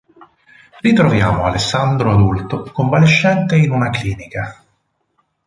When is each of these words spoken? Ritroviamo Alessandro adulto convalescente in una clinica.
Ritroviamo 0.79 1.43
Alessandro 1.43 2.09
adulto 2.11 2.63
convalescente 2.73 3.55
in 3.55 3.69
una 3.71 3.91
clinica. 3.91 4.63